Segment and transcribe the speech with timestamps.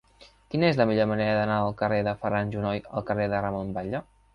[0.53, 3.75] Quina és la millor manera d'anar del carrer de Ferran Junoy al carrer de Ramon
[3.81, 4.07] Batlle?